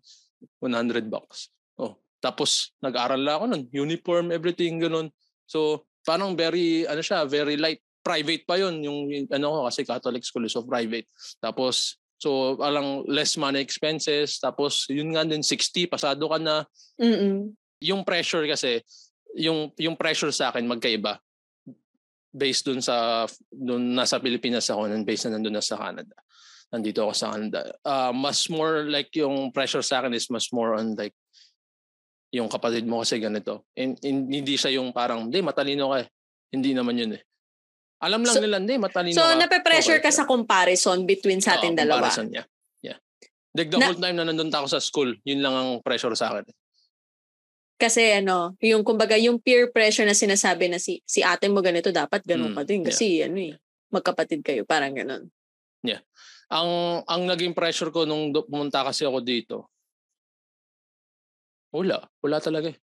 [0.63, 1.51] 100 bucks.
[1.77, 1.99] Oh.
[2.23, 3.65] Tapos, nag-aral lang ako nun.
[3.75, 5.11] Uniform, everything, ganun.
[5.45, 7.83] So, parang very, ano siya, very light.
[8.03, 8.81] Private pa yun.
[8.83, 11.07] Yung, yung ano ko, kasi Catholic school, so private.
[11.43, 14.41] Tapos, so, alang less money expenses.
[14.41, 16.65] Tapos, yun nga din, 60, pasado ka na
[16.97, 17.53] Mm-mm.
[17.83, 18.83] yung pressure kasi
[19.37, 21.21] yung yung pressure sa akin magkaiba
[22.33, 26.17] based dun sa dun nasa Pilipinas ako and based na nandun na sa Canada
[26.73, 30.77] nandito ako sa Canada Ah, mas more like yung pressure sa akin is mas more
[30.77, 31.17] on like
[32.31, 33.65] yung kapatid mo kasi ganito.
[33.73, 36.09] And, and hindi siya yung parang hindi matalino ka eh.
[36.53, 37.23] Hindi naman yun eh.
[37.99, 39.35] Alam lang So- nila hindi matalino So, ka.
[39.37, 42.05] nape-pressure ka sa comparison between sa ating Oo, dalawa.
[42.07, 42.45] comparison niya.
[42.85, 42.99] Yeah.
[43.57, 46.31] Like the Na- whole time na nandun ako sa school yun lang ang pressure sa
[46.31, 46.47] akin.
[47.79, 51.95] Kasi ano, yung kumbaga yung peer pressure na sinasabi na si si ate mo ganito
[51.95, 52.83] dapat ganun Mm, ka din.
[52.83, 53.55] Kasi ano eh
[53.89, 55.31] magkapatid kayo parang ganun.
[56.49, 56.71] ang
[57.05, 59.69] ang naging pressure ko nung pumunta kasi ako dito
[61.75, 62.79] wala wala talaga eh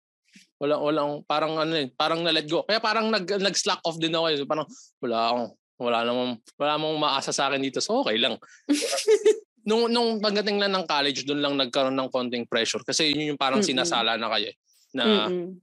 [0.62, 4.00] wala wala parang ano eh parang na let go kaya parang nag nag slack off
[4.00, 4.46] din ako eh.
[4.48, 4.68] parang
[5.04, 5.48] wala akong
[5.82, 8.38] wala namang wala namang maasa sa akin dito so okay lang
[9.68, 13.40] nung nung pagdating lang ng college doon lang nagkaroon ng konting pressure kasi yun yung
[13.42, 13.74] parang Mm-mm.
[13.78, 14.58] sinasala na kayo eh,
[14.94, 15.58] na Mm-mm.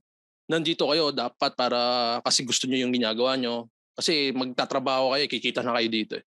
[0.49, 1.79] nandito kayo dapat para
[2.25, 3.69] kasi gusto niyo yung ginagawa nyo.
[3.93, 6.13] Kasi magtatrabaho kayo, kikita na kayo dito.
[6.17, 6.25] Eh.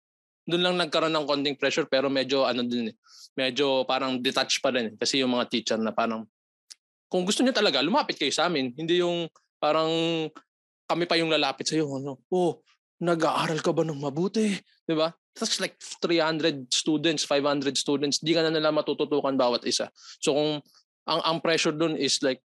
[0.48, 2.94] Doon lang nagkaroon ng konting pressure pero medyo ano din eh.
[3.38, 4.94] Medyo parang detached pa rin eh.
[4.98, 6.26] Kasi yung mga teacher na parang
[7.08, 8.72] kung gusto niyo talaga, lumapit kayo sa amin.
[8.76, 9.90] Hindi yung parang
[10.88, 11.88] kami pa yung lalapit sa iyo.
[11.88, 12.60] Ano, oh,
[13.00, 14.56] nag-aaral ka ba ng mabuti?
[14.84, 15.12] Di ba?
[15.36, 18.18] That's like 300 students, 500 students.
[18.18, 19.88] Di ka na nila matututukan bawat isa.
[20.18, 20.52] So kung
[21.08, 22.42] ang ang pressure doon is like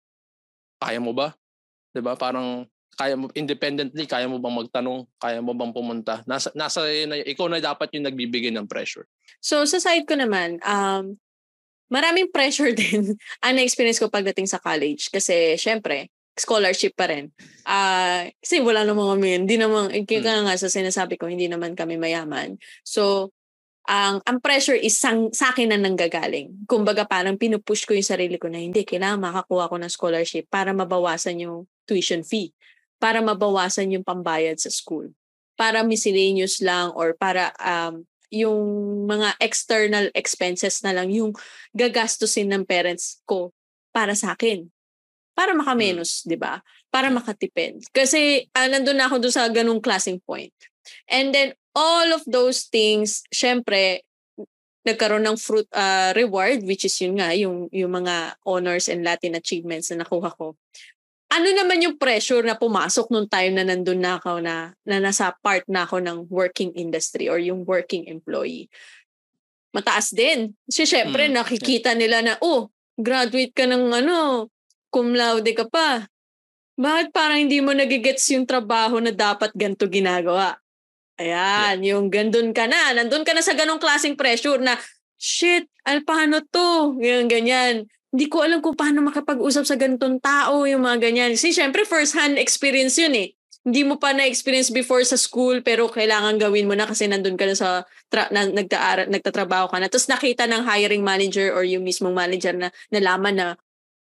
[0.78, 1.34] kaya mo ba?
[1.96, 2.20] 'Di ba?
[2.20, 2.68] Parang
[3.00, 6.22] kaya mo independently, kaya mo bang magtanong, kaya mo bang pumunta?
[6.28, 9.08] Nasa nasa na, ikaw na dapat yung nagbibigay ng pressure.
[9.40, 11.16] So sa side ko naman, um
[11.92, 17.30] maraming pressure din ang na-experience ko pagdating sa college kasi syempre scholarship pa rin.
[17.68, 22.00] Ah, kasi wala namang kami, hindi naman kaya nga sa sinasabi ko, hindi naman kami
[22.00, 22.56] mayaman.
[22.88, 23.36] So
[23.90, 26.54] ang ang pressure is sang, sa akin na nanggagaling.
[26.70, 30.72] Kumbaga parang pinupush ko yung sarili ko na hindi kailangan makakuha ko ng scholarship para
[30.72, 32.54] mabawasan yung tuition fee,
[33.02, 35.10] para mabawasan yung pambayad sa school,
[35.58, 38.64] para miscellaneous lang or para um yung
[39.06, 41.36] mga external expenses na lang yung
[41.76, 43.52] gagastusin ng parents ko
[43.92, 44.72] para sa akin.
[45.36, 46.64] Para makamenos, 'di ba?
[46.88, 47.84] Para makatipid.
[47.92, 50.56] Kasi ah, nandun na ako doon sa ganung klaseng point.
[51.12, 54.08] And then all of those things, syempre
[54.82, 59.38] nagkaroon ng fruit ah, reward which is yun nga yung yung mga honors and Latin
[59.38, 60.58] achievements na nakuha ko.
[61.32, 65.32] Ano naman yung pressure na pumasok nung time na nandun na ako na, na nasa
[65.40, 68.68] part na ako ng working industry or yung working employee?
[69.72, 70.52] mataas din.
[70.68, 71.34] Kasi syempre, Mm.
[71.40, 72.68] nakikita nila na, oh,
[73.00, 74.52] graduate ka ng ano,
[74.92, 76.12] cum laude ka pa.
[76.76, 80.60] Bakit parang hindi mo nagigets yung trabaho na dapat ganito ginagawa?
[81.16, 82.92] Ayan, yung gandun ka na.
[82.98, 84.76] Nandun ka na sa ganong klaseng pressure na,
[85.16, 86.98] shit, al paano to?
[87.00, 87.88] Yung ganyan.
[88.12, 91.32] Hindi ko alam kung paano makapag-usap sa ganitong tao, yung mga ganyan.
[91.32, 93.32] Kasi syempre, first-hand experience yun eh.
[93.62, 97.46] Hindi mo pa na-experience before sa school, pero kailangan gawin mo na kasi nandun ka
[97.48, 99.88] na sa, tra- na, nagta- nagtatrabaho ka na.
[99.88, 103.48] Tapos nakita ng hiring manager or yung mismong manager na nalaman na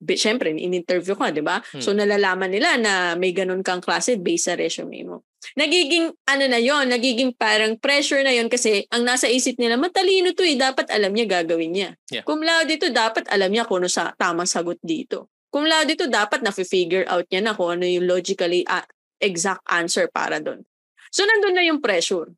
[0.03, 1.63] Bi- Siyempre, in-interview ka, di ba?
[1.63, 1.79] Hmm.
[1.79, 5.23] So, nalalaman nila na may ganun kang klase based sa resume mo.
[5.59, 10.33] Nagiging, ano na yon nagiging parang pressure na yon kasi ang nasa isip nila, matalino
[10.33, 11.91] to eh, dapat alam niya gagawin niya.
[12.09, 12.25] Yeah.
[12.25, 15.29] Kung laude dito, dapat alam niya kung ano sa tamang sagot dito.
[15.53, 18.87] Kung laude dito, dapat na-figure out niya na kung ano yung logically ah,
[19.21, 20.65] exact answer para doon.
[21.13, 22.33] So, nandun na yung pressure.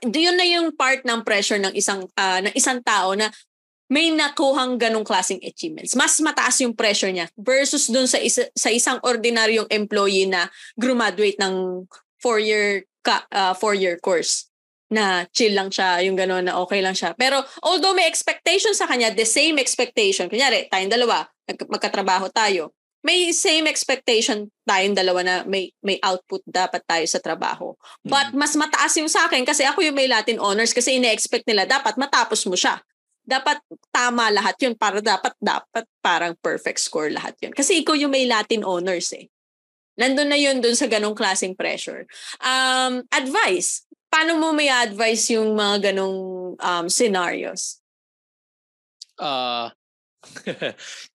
[0.00, 3.28] Yun na yung part ng pressure ng isang ah, ng isang tao na
[3.90, 5.98] may nakuhang ganong klaseng achievements.
[5.98, 10.46] Mas mataas yung pressure niya versus dun sa isa, sa isang ordinaryong employee na
[10.78, 11.84] graduate ng
[12.20, 14.48] four-year ka, ah, four-year course
[14.90, 17.14] na chill lang siya, yung gano'n na okay lang siya.
[17.14, 23.32] Pero although may expectation sa kanya, the same expectation, kunyari, tayong dalawa, magkatrabaho tayo, may
[23.32, 27.72] same expectation tayong dalawa na may may output dapat tayo sa trabaho.
[28.04, 31.64] But mas mataas yung sa akin kasi ako yung may Latin honors kasi ine-expect nila
[31.64, 32.76] dapat matapos mo siya
[33.30, 33.62] dapat
[33.94, 37.54] tama lahat yun para dapat dapat parang perfect score lahat yun.
[37.54, 39.30] Kasi ikaw yung may Latin honors eh.
[40.00, 42.08] Nandun na yun dun sa ganong klaseng pressure.
[42.40, 43.84] Um, advice.
[44.08, 46.18] Paano mo may advice yung mga ganong
[46.56, 47.84] um, scenarios?
[49.20, 49.68] Ah,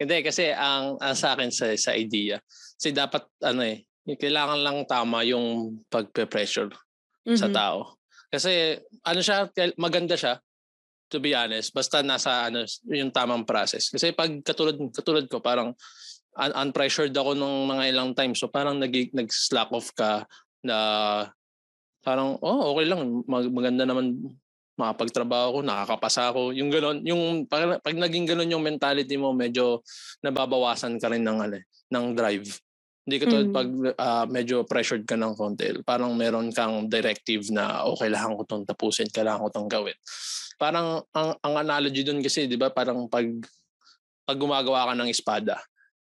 [0.01, 2.37] hindi kasi ang, ang sa akin sa sa idea,
[2.77, 6.69] kasi dapat ano eh, kailangan lang tama yung pagpe-pressure
[7.33, 7.55] sa Mhm.
[7.57, 7.97] tao.
[8.29, 9.49] Kasi ano siya,
[9.81, 10.37] maganda siya
[11.09, 13.89] to be honest, basta nasa ano yung tamang process.
[13.93, 15.73] Kasi pag katulad katulad ko parang
[16.35, 18.39] un- unpressured ako nung mga ilang times.
[18.39, 20.27] So parang nag nag-slack off ka
[20.65, 20.77] na
[22.05, 24.19] parang oh okay lang mag- maganda naman
[24.75, 26.51] makapagtrabaho ko, nakakapasa ako.
[26.51, 29.79] Yung gano'n, yung pag, pag naging gano'n yung mentality mo, medyo
[30.19, 32.59] nababawasan ka rin ng ano, eh, ng drive.
[33.07, 33.55] Hindi ka tulad Mm.
[33.55, 35.79] pag ah, medyo pressured ka ng konti.
[35.87, 39.95] Parang meron kang directive na oh, kailangan ko tong tapusin, kailangan ko tong gawin.
[40.59, 43.27] Parang ang, ang analogy doon kasi, 'di ba, parang pag
[44.25, 45.55] pag gumagawa ka ng espada,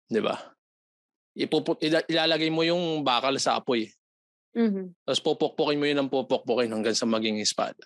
[0.08, 0.36] 'di ba?
[1.34, 3.90] Ipuput ila- ilalagay mo yung bakal sa apoy.
[4.54, 4.94] Mhm.
[5.02, 7.82] Tapos pupukpukin mo yun ng pupukpukin hanggang sa maging espada.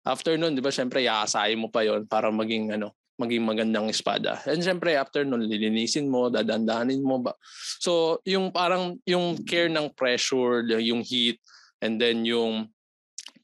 [0.00, 4.40] After nun, di ba, syempre, iasayin mo pa yon para maging, ano, maging magandang espada.
[4.48, 7.36] And syempre, after nun, lilinisin mo, dadandahanin mo ba.
[7.76, 11.36] So, yung parang, yung care ng pressure, yung heat,
[11.84, 12.72] and then yung,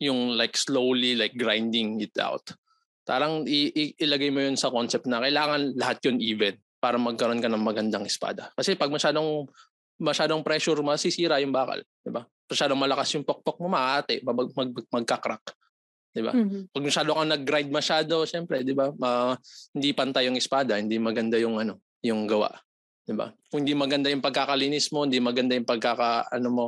[0.01, 2.57] yung like slowly, like grinding it out.
[3.05, 7.43] Parang i- i- ilagay mo yun sa concept na kailangan lahat yun even para magkaroon
[7.43, 8.55] ka ng magandang espada.
[8.55, 9.51] Kasi pag masyadong
[9.99, 11.83] masyadong pressure, masisira yung bakal.
[11.83, 12.23] Di ba?
[12.47, 15.43] Masyadong malakas yung pokpok mo, maate, mag, mag, magkakrak.
[16.15, 16.31] Di ba?
[16.31, 16.71] Mhm.
[16.71, 18.95] Pag masyado kang nag-grind masyado, syempre, di ba?
[18.95, 19.35] Ma,
[19.75, 22.55] hindi pantay yung espada, hindi maganda yung ano, yung gawa.
[23.03, 23.35] Di ba?
[23.51, 26.67] Kung hindi maganda yung pagkakalinis mo, hindi maganda yung pagkaka, ano mo,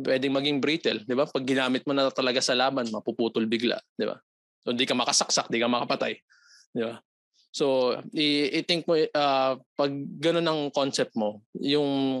[0.00, 1.28] pwedeng maging brittle, di ba?
[1.28, 4.16] Pag ginamit mo na talaga sa laban, mapuputol bigla, di ba?
[4.64, 6.12] So, hindi ka makasaksak, hindi ka makapatay.
[6.72, 6.96] Di ba?
[7.56, 12.20] So, i- i-think mo, uh, pag gano'n ang concept mo, yung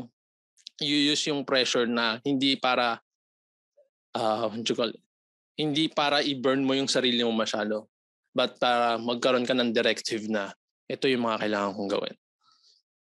[0.80, 2.96] you use yung pressure na hindi para
[4.16, 5.00] uh, what you call it?
[5.56, 7.88] hindi para i-burn mo yung sarili mo masyado
[8.36, 10.52] but para magkaroon ka ng directive na
[10.84, 12.16] ito yung mga kailangan kong gawin.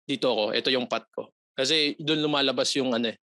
[0.03, 1.31] Dito ako, ito yung path ko.
[1.55, 3.17] Kasi doon lumalabas yung ano eh,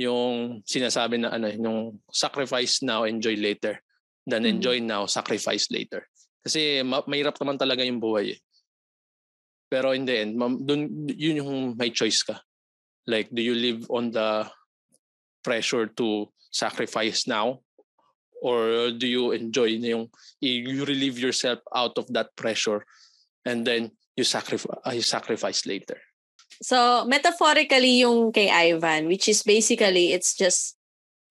[0.00, 3.76] yung sinasabi na ano, eh, yung sacrifice now, enjoy later.
[4.24, 4.50] Than Mhm.
[4.56, 6.08] enjoy now, sacrifice later.
[6.42, 8.40] Kasi ma- mahirap naman talaga yung buhay eh.
[9.70, 12.42] Pero in the end, ma- dun, yun yung may choice ka.
[13.06, 14.46] Like, do you live on the
[15.42, 17.62] pressure to sacrifice now?
[18.42, 20.10] Or do you enjoy na yung,
[20.42, 22.82] you relieve yourself out of that pressure
[23.46, 25.98] and then you sacrifice, you sacrifice later.
[26.62, 30.76] So, metaphorically yung kay Ivan, which is basically, it's just,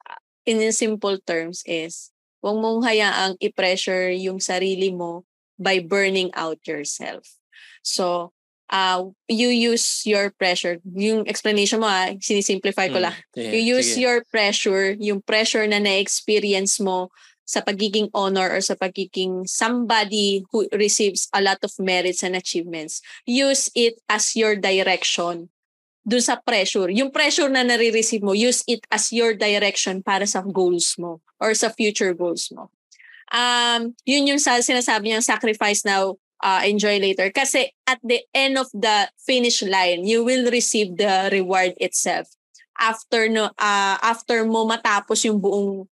[0.07, 2.10] uh, in simple terms is,
[2.41, 5.23] huwag mong hayaang i-pressure yung sarili mo
[5.61, 7.37] by burning out yourself.
[7.85, 8.33] So,
[8.73, 10.81] uh, you use your pressure.
[10.97, 13.15] Yung explanation mo, ah, sinisimplify ko Hmm, lang.
[13.33, 14.01] sige, You use sige.
[14.01, 17.13] your pressure, yung pressure na na-experience mo
[17.45, 23.03] sa pagiging honor or sa pagiging somebody who receives a lot of merits and achievements.
[23.27, 25.51] Use it as your direction
[26.01, 26.89] dun sa pressure.
[26.89, 31.53] Yung pressure na nare-receive mo, use it as your direction para sa goals mo or
[31.53, 32.69] sa future goals mo.
[33.31, 37.31] um, yun yung sa, sinasabi niyang sacrifice now, uh, enjoy later.
[37.31, 42.27] Kasi at the end of the finish line, you will receive the reward itself.
[42.81, 45.85] After no uh, after mo matapos yung buong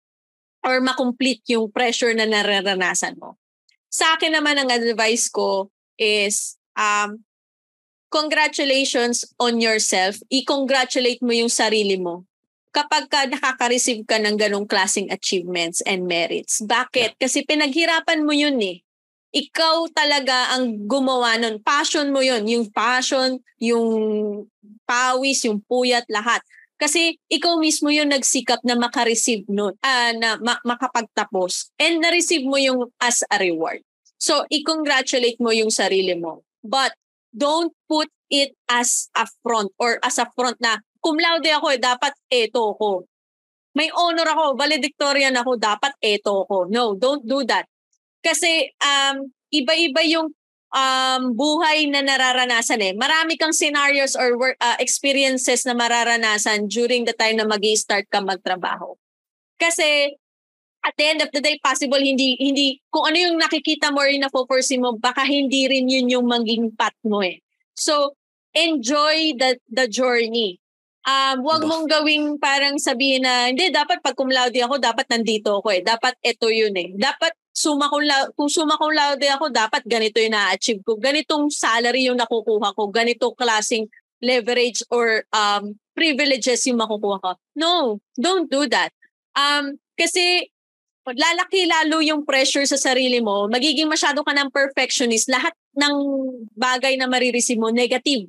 [0.63, 3.35] or makomplete yung pressure na nararanasan mo.
[3.91, 7.26] Sa akin naman ang advice ko is um
[8.17, 10.17] congratulations on yourself.
[10.33, 12.25] I-congratulate mo yung sarili mo
[12.73, 16.65] kapag ka nakaka-receive ka ng ganong klaseng achievements and merits.
[16.65, 17.21] Bakit?
[17.21, 18.81] Kasi pinaghirapan mo yun eh.
[19.37, 21.61] Ikaw talaga ang gumawa nun.
[21.61, 22.45] Passion mo yun.
[22.49, 23.89] Yung passion, yung
[24.89, 26.41] pawis, yung puyat, lahat.
[26.77, 31.73] Kasi ikaw mismo yung nagsikap na makareceive nun, uh, na ma- makapagtapos.
[31.81, 33.81] And na-receive mo yung as a reward.
[34.21, 36.45] So, i-congratulate mo yung sarili mo.
[36.61, 36.93] But,
[37.37, 41.79] don't put it as a front or as a front na cum laude ako eh,
[41.79, 43.05] dapat eto ko.
[43.77, 46.65] May honor ako, valedictorian ako, dapat eto ko.
[46.67, 47.69] No, don't do that.
[48.25, 50.33] Kasi um, iba-iba yung
[50.73, 52.93] um, buhay na nararanasan eh.
[52.97, 58.09] Marami kang scenarios or work, uh, experiences na mararanasan during the time na mag start
[58.09, 58.97] ka magtrabaho.
[59.61, 60.17] Kasi
[60.87, 64.09] at the end of the day, possible hindi, hindi, kung ano yung nakikita mo or
[64.09, 67.43] yung na-foresee mo, baka hindi rin yun yung maging path mo eh.
[67.75, 68.15] So,
[68.55, 70.63] enjoy the, the journey
[71.07, 75.63] um, wag mong gawing parang sabihin na, hindi, dapat pag cum laude ako, dapat nandito
[75.63, 75.81] ako eh.
[75.81, 76.93] Dapat ito yun eh.
[76.99, 80.99] Dapat suma kung suma laude ako, dapat ganito yung na-achieve ko.
[80.99, 82.91] Ganitong salary yung nakukuha ko.
[82.91, 83.87] Ganito klaseng
[84.21, 87.31] leverage or um, privileges yung makukuha ko.
[87.55, 88.91] No, don't do that.
[89.39, 90.53] Um, kasi
[91.15, 95.95] lalaki lalo yung pressure sa sarili mo, magiging masyado ka ng perfectionist, lahat ng
[96.59, 98.27] bagay na marireceive mo, negative.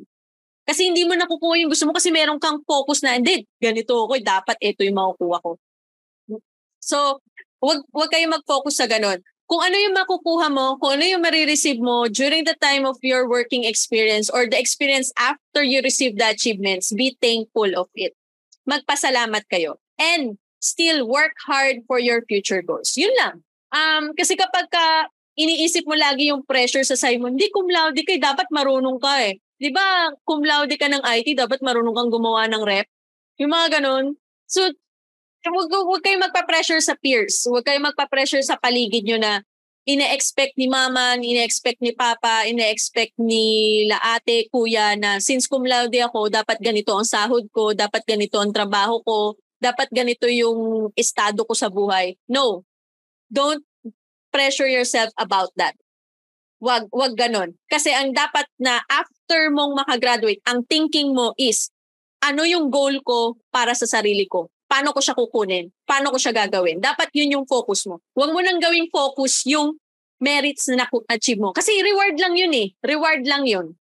[0.67, 4.19] Kasi hindi mo nakukuha yung gusto mo kasi meron kang focus na, hindi, ganito ako,
[4.19, 5.51] dapat ito yung makukuha ko.
[6.83, 7.23] So,
[7.63, 9.23] wag, wag kayo mag-focus sa ganun.
[9.47, 13.31] Kung ano yung makukuha mo, kung ano yung marireceive mo during the time of your
[13.31, 18.11] working experience or the experience after you receive the achievements, be thankful of it.
[18.67, 19.79] Magpasalamat kayo.
[19.95, 22.97] And still work hard for your future goals.
[22.97, 23.45] Yun lang.
[23.73, 28.01] Um, kasi kapag ka iniisip mo lagi yung pressure sa side mo, hindi cum laude
[28.01, 29.37] kay dapat marunong ka eh.
[29.57, 32.87] 'di ba, cum laude ka ng IT, dapat marunong kang gumawa ng rep.
[33.41, 34.17] Yung mga ganun.
[34.49, 34.65] So,
[35.45, 37.45] wag, wag kayo magpa-pressure sa peers.
[37.49, 39.45] Wag kayo magpa-pressure sa paligid nyo na
[39.87, 45.95] ine-expect ni mama, ine-expect ni papa, ine-expect ni la ate, kuya na since cum laude
[45.95, 51.43] ako, dapat ganito ang sahod ko, dapat ganito ang trabaho ko, dapat ganito yung estado
[51.45, 52.17] ko sa buhay.
[52.29, 52.63] No.
[53.27, 53.65] Don't
[54.29, 55.73] pressure yourself about that.
[56.57, 57.53] Wag, wag ganon.
[57.69, 61.69] Kasi ang dapat na after mong makagraduate, ang thinking mo is,
[62.21, 64.49] ano yung goal ko para sa sarili ko?
[64.65, 65.69] Paano ko siya kukunin?
[65.85, 66.81] Paano ko siya gagawin?
[66.81, 68.01] Dapat yun yung focus mo.
[68.17, 69.77] Huwag mo nang gawing focus yung
[70.17, 71.53] merits na na-achieve mo.
[71.53, 72.73] Kasi reward lang yun eh.
[72.81, 73.76] Reward lang yun.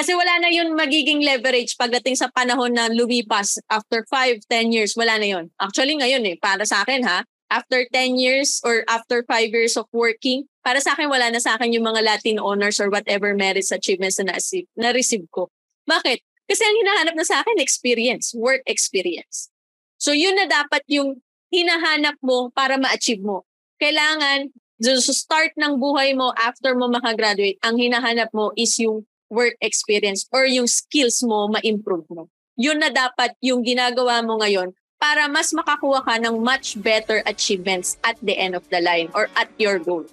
[0.00, 4.96] Kasi wala na yun magiging leverage pagdating sa panahon na lumipas after 5, 10 years.
[4.96, 5.52] Wala na yun.
[5.60, 9.84] Actually ngayon eh, para sa akin ha, after 10 years or after 5 years of
[9.92, 13.68] working, para sa akin, wala na sa akin yung mga Latin honors or whatever merits
[13.68, 14.32] achievements na
[14.80, 15.52] na-receive ko.
[15.84, 16.24] Bakit?
[16.48, 19.52] Kasi ang hinahanap na sa akin, experience, work experience.
[20.00, 21.20] So yun na dapat yung
[21.52, 23.44] hinahanap mo para ma-achieve mo.
[23.76, 24.48] Kailangan,
[24.80, 30.26] sa start ng buhay mo after mo makagraduate, ang hinahanap mo is yung work experience
[30.34, 32.28] or yung skills mo ma-improve mo.
[32.60, 37.96] Yun na dapat yung ginagawa mo ngayon para mas makakuha ka ng much better achievements
[38.04, 40.04] at the end of the line or at your goal.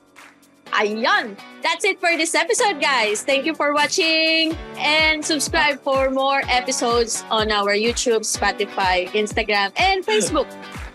[0.71, 1.35] Ayan!
[1.63, 3.23] That's it for this episode, guys.
[3.23, 10.03] Thank you for watching and subscribe for more episodes on our YouTube, Spotify, Instagram, and
[10.03, 10.47] Facebook.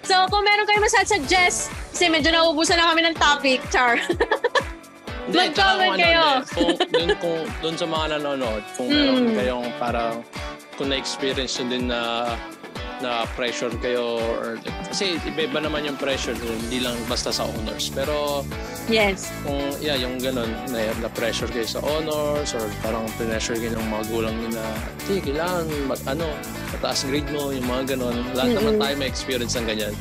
[0.05, 3.97] So, kung meron kayo masasuggest, kasi medyo naubusan na kami ng topic, Char.
[5.31, 6.19] Mag-comment kayo.
[6.19, 9.37] Ano, kung, dun, kung, dun sa mga nanonood, kung meron mm.
[9.39, 10.15] kayong parang
[10.75, 12.01] kung na-experience nyo din na
[13.03, 14.57] na pressure kayo or
[14.89, 18.47] kasi iba-iba naman yung pressure hindi lang basta sa honors pero
[18.87, 23.75] yes kung yeah yung ganun na, na pressure kayo sa honors or parang pressure kayo
[23.75, 24.65] ng magulang niyo na
[25.05, 26.27] hindi kailangan mag, ano
[26.71, 28.59] mataas grade mo yung mga ganun lahat mm-hmm.
[28.63, 29.95] naman tayo may experience ng ganyan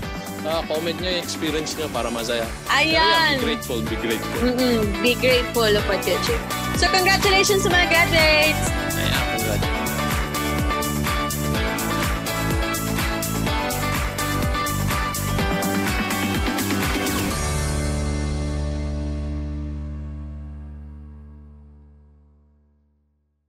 [0.45, 2.45] uh, comment nyo yung experience nyo para masaya.
[2.73, 2.97] Ayan!
[2.97, 4.41] yeah, be grateful, be grateful.
[4.41, 6.43] Mm-mm, be grateful of what you achieve.
[6.77, 8.63] So congratulations sa mga graduates!
[8.97, 10.00] Yeah, congratulations.